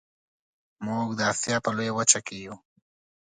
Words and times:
موږ 0.85 1.07
د 1.19 1.21
اسیا 1.31 1.57
په 1.63 1.69
لویه 1.77 1.93
وچه 1.97 2.19
کې 2.25 2.37
یو 2.45 2.55